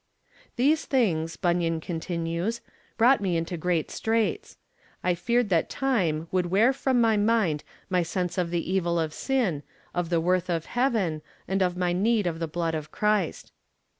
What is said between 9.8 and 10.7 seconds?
of the worth of